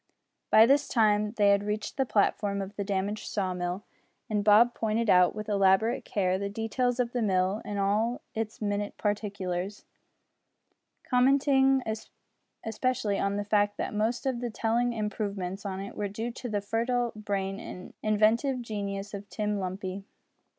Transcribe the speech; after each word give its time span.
By 0.49 0.65
this 0.65 0.87
time 0.87 1.33
they 1.37 1.49
had 1.49 1.63
reached 1.63 1.95
the 1.95 2.07
platform 2.07 2.59
of 2.59 2.75
the 2.75 2.83
damaged 2.83 3.27
saw 3.27 3.53
mill, 3.53 3.83
and 4.31 4.43
Bob 4.43 4.73
pointed 4.73 5.11
out, 5.11 5.35
with 5.35 5.47
elaborate 5.47 6.05
care, 6.05 6.39
the 6.39 6.49
details 6.49 6.99
of 6.99 7.11
the 7.11 7.21
mill 7.21 7.61
in 7.63 7.77
all 7.77 8.21
its 8.33 8.63
minute 8.63 8.97
particulars, 8.97 9.85
commenting 11.03 11.83
specially 12.71 13.19
on 13.19 13.35
the 13.35 13.45
fact 13.45 13.77
that 13.77 13.93
most 13.93 14.25
of 14.25 14.39
the 14.41 14.49
telling 14.49 14.93
improvements 14.93 15.67
on 15.67 15.79
it 15.79 15.95
were 15.95 16.07
due 16.07 16.31
to 16.31 16.49
the 16.49 16.61
fertile 16.61 17.11
brain 17.15 17.59
and 17.59 17.93
inventive 18.01 18.59
genius 18.63 19.13
of 19.13 19.29
Tim 19.29 19.59
Lumpy. 19.59 20.03